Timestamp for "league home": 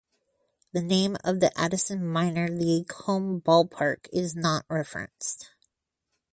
2.47-3.39